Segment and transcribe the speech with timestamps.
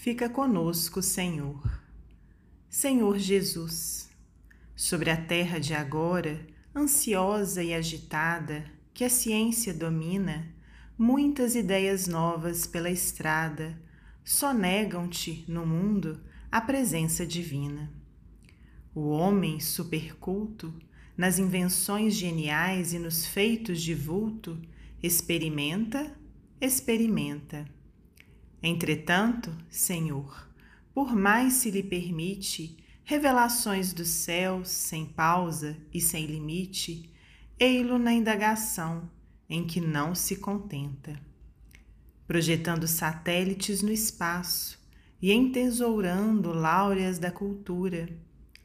[0.00, 1.82] Fica conosco, Senhor.
[2.70, 4.08] Senhor Jesus,
[4.76, 8.64] sobre a terra de agora, ansiosa e agitada,
[8.94, 10.54] que a ciência domina,
[10.96, 13.76] muitas ideias novas pela estrada
[14.24, 17.92] só negam-te no mundo a presença divina.
[18.94, 20.72] O homem superculto,
[21.16, 24.62] nas invenções geniais e nos feitos de vulto,
[25.02, 26.16] experimenta,
[26.60, 27.66] experimenta
[28.62, 30.48] Entretanto, Senhor,
[30.92, 37.08] por mais se lhe permite revelações dos céus sem pausa e sem limite,
[37.58, 39.08] ei-lo na indagação
[39.48, 41.18] em que não se contenta.
[42.26, 44.78] Projetando satélites no espaço
[45.22, 48.08] e entesourando láureas da cultura,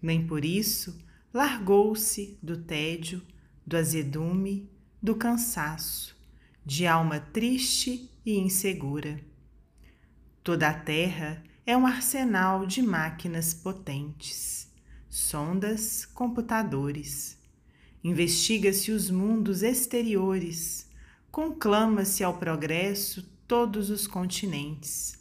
[0.00, 0.98] nem por isso
[1.32, 3.22] largou-se do tédio,
[3.64, 4.68] do azedume,
[5.02, 6.16] do cansaço,
[6.64, 9.31] de alma triste e insegura
[10.44, 14.68] Toda a Terra é um arsenal de máquinas potentes,
[15.08, 17.38] sondas, computadores.
[18.02, 20.90] Investiga-se os mundos exteriores,
[21.30, 25.16] conclama-se ao progresso todos os continentes.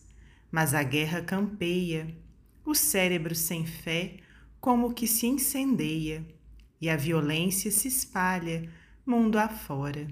[0.50, 2.17] Mas a guerra campeia,
[2.66, 4.17] o cérebro sem fé
[4.59, 6.25] como que se incendeia,
[6.81, 8.67] e a violência se espalha
[9.06, 10.08] mundo afora.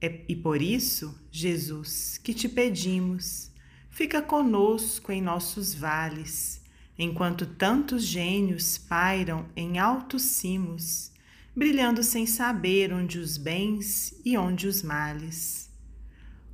[0.00, 3.50] É, e por isso, Jesus, que te pedimos,
[3.96, 6.60] fica conosco em nossos vales,
[6.98, 11.10] enquanto tantos gênios pairam em altos cimos,
[11.56, 15.70] brilhando sem saber onde os bens e onde os males.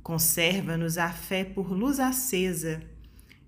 [0.01, 2.81] Conserva-nos a fé por luz acesa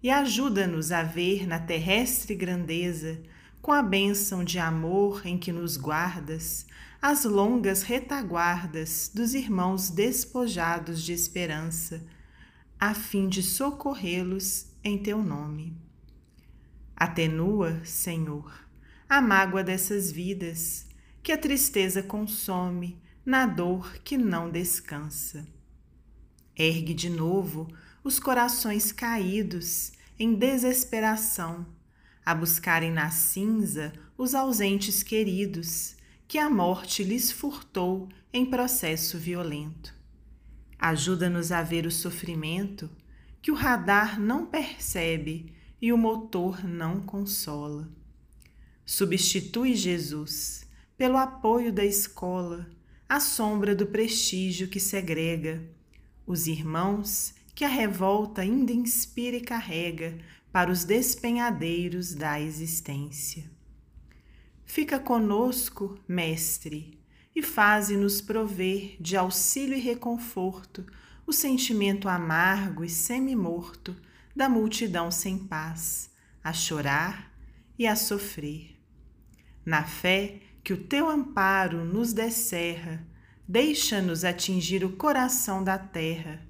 [0.04, 3.18] e ajuda-nos a ver na terrestre grandeza,
[3.62, 6.66] com a bênção de amor em que nos guardas,
[7.02, 12.04] as longas retaguardas dos irmãos despojados de esperança
[12.80, 15.76] a fim de socorrê-los em teu nome.
[16.96, 18.54] Atenua, Senhor,
[19.08, 20.86] a mágoa dessas vidas
[21.22, 25.48] que a tristeza consome na dor que não descansa.
[26.56, 27.68] Ergue de novo
[28.04, 31.66] os corações caídos em desesperação,
[32.26, 35.96] a buscarem na cinza os ausentes queridos
[36.28, 39.94] que a morte lhes furtou em processo violento.
[40.88, 42.92] Ajuda-nos a ver o sofrimento
[43.42, 45.52] que o radar não percebe
[45.82, 47.90] e o motor não consola.
[48.86, 52.70] Substitui Jesus pelo apoio da escola,
[53.10, 55.68] a sombra do prestígio que segrega,
[56.24, 60.20] os irmãos que a revolta ainda inspira e carrega
[60.52, 63.50] para os despenhadeiros da existência.
[64.64, 66.96] Fica conosco, Mestre,
[67.36, 70.86] e faze-nos prover de auxílio e reconforto
[71.28, 73.96] o sentimento amargo e semi-morto
[74.34, 77.32] da multidão sem paz, a chorar
[77.78, 78.78] e a sofrer.
[79.66, 83.06] Na fé que o teu amparo nos descerra,
[83.48, 86.42] deixa-nos atingir o coração da terra.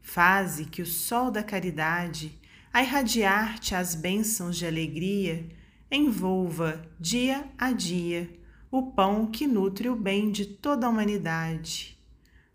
[0.00, 2.40] Faze que o sol da caridade,
[2.72, 5.48] a irradiar-te as bênçãos de alegria,
[5.90, 8.43] envolva dia a dia
[8.76, 11.96] o pão que nutre o bem de toda a humanidade.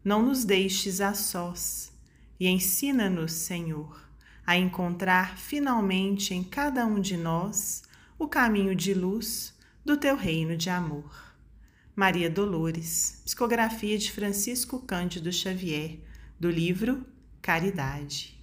[0.03, 1.94] Não nos deixes a sós
[2.38, 4.06] e ensina-nos, Senhor,
[4.46, 7.84] a encontrar finalmente em cada um de nós
[8.18, 11.09] o caminho de luz do teu reino de amor.
[11.96, 16.00] Maria Dolores, psicografia de Francisco Cândido Xavier,
[16.38, 17.06] do livro
[17.41, 18.38] Caridade.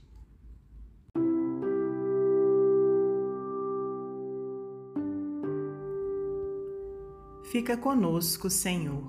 [7.51, 9.09] Fica conosco, Senhor.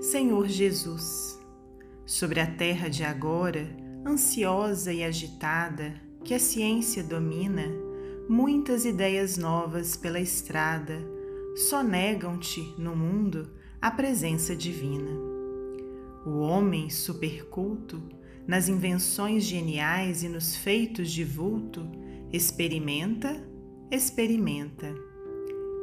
[0.00, 1.38] Senhor Jesus,
[2.06, 3.68] sobre a terra de agora,
[4.06, 7.64] ansiosa e agitada, que a ciência domina,
[8.28, 10.98] muitas ideias novas pela estrada
[11.54, 13.50] só negam-te no mundo
[13.80, 15.10] a presença divina.
[16.24, 18.02] O homem superculto,
[18.46, 21.86] nas invenções geniais e nos feitos de vulto,
[22.32, 23.36] experimenta,
[23.90, 25.07] experimenta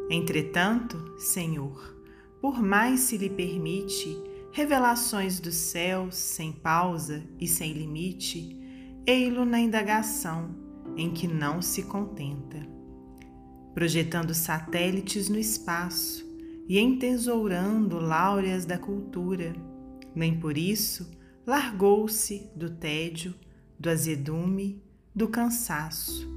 [0.10, 1.96] Entretanto, Senhor,
[2.40, 4.16] por mais se lhe permite
[4.52, 8.56] revelações dos céus sem pausa e sem limite,
[9.06, 10.56] ei-lo na indagação
[10.96, 12.66] em que não se contenta.
[13.74, 16.24] Projetando satélites no espaço
[16.69, 19.56] e entesourando láureas da cultura,
[20.13, 21.10] nem por isso
[21.48, 23.34] largou-se do tédio,
[23.78, 24.81] do azedume,
[25.16, 26.30] do cansaço,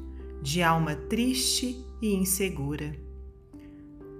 [0.42, 3.07] de alma triste e insegura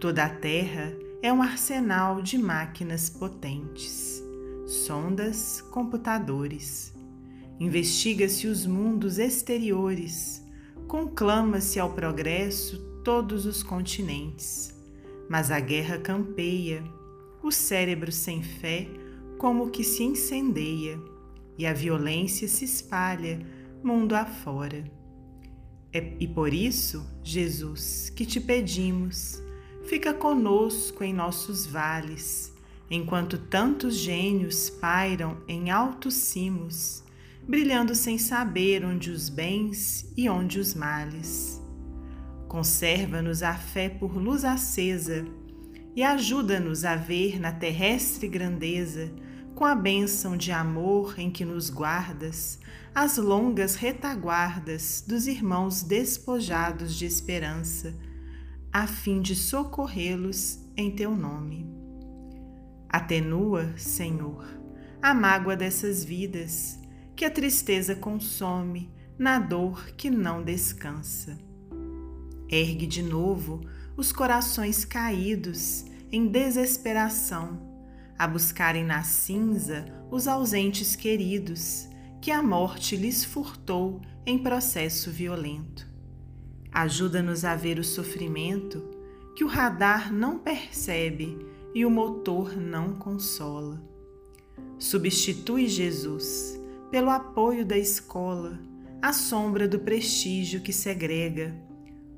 [0.00, 4.23] Toda a Terra é um arsenal de máquinas potentes,
[4.65, 6.95] sondas, computadores.
[7.59, 10.41] investiga-se os mundos exteriores,
[10.87, 14.73] conclama-se ao progresso todos os continentes.
[15.29, 16.85] Mas a guerra campeia,
[17.43, 18.87] o cérebro sem fé
[19.37, 20.97] como que se incendeia,
[21.59, 23.44] e a violência se espalha
[23.83, 24.85] mundo afora.
[25.93, 29.43] É, e por isso, Jesus, que te pedimos,
[29.88, 32.52] fica conosco em nossos vales,
[32.90, 37.02] enquanto tantos gênios pairam em altos cimos,
[37.49, 41.58] brilhando sem saber onde os bens e onde os males.
[42.46, 45.25] Conserva-nos a fé por luz acesa
[45.96, 49.11] e ajuda-nos a ver na terrestre grandeza,
[49.55, 52.58] com a bênção de amor em que nos guardas,
[52.94, 57.94] as longas retaguardas dos irmãos despojados de esperança,
[58.73, 61.67] a fim de socorrê-los em teu nome.
[62.88, 64.47] Atenua, Senhor,
[65.00, 66.79] a mágoa dessas vidas,
[67.15, 71.38] que a tristeza consome na dor que não descansa.
[72.49, 73.61] Ergue de novo
[73.97, 77.61] os corações caídos em desesperação,
[78.19, 81.88] a buscarem na cinza os ausentes queridos
[82.20, 85.87] que a morte lhes furtou em processo violento.
[86.73, 88.82] Ajuda-nos a ver o sofrimento
[89.35, 91.38] que o radar não percebe
[91.75, 93.82] e o motor não consola.
[94.79, 96.61] Substitui Jesus
[96.91, 98.59] pelo apoio da escola,
[99.00, 101.55] a sombra do prestígio que segrega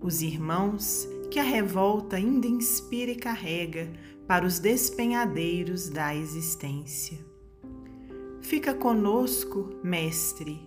[0.00, 3.91] os irmãos que a revolta ainda inspira e carrega
[4.26, 7.19] para os despenhadeiros da existência.
[8.41, 10.61] Fica conosco, Mestre,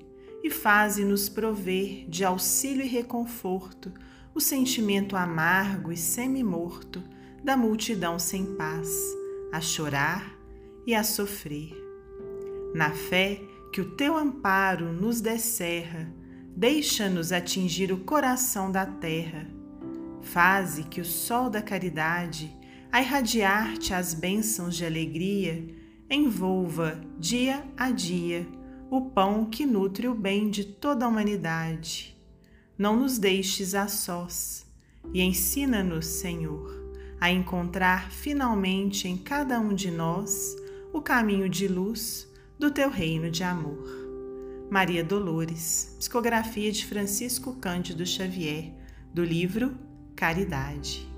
[0.44, 3.92] e faze-nos prover de auxílio e reconforto
[4.36, 7.02] o sentimento amargo e semi-morto
[7.42, 8.90] da multidão sem paz,
[9.54, 10.38] a chorar
[10.86, 11.72] e a sofrer.
[12.76, 13.40] Na fé
[13.72, 16.12] que o teu amparo nos descerra,
[16.56, 19.48] deixa-nos atingir o coração da terra.
[20.22, 22.54] Faze que o sol da caridade,
[22.92, 25.66] a irradiar-te as bênçãos de alegria,
[26.10, 28.46] envolva dia a dia
[28.96, 32.16] o pão que nutre o bem de toda a humanidade.
[32.78, 34.68] Não nos deixes a sós
[35.12, 40.56] e ensina-nos, Senhor, a encontrar finalmente em cada um de nós
[40.94, 43.84] o caminho de luz do teu reino de amor.
[44.70, 48.76] Maria Dolores, psicografia de Francisco Cândido Xavier,
[49.12, 49.76] do livro
[50.16, 51.12] Caridade.